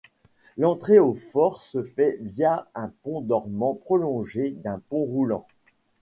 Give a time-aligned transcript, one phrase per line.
[0.57, 5.45] L'entrée au fort se fait via un pont dormant prolongé d'un pont roulant.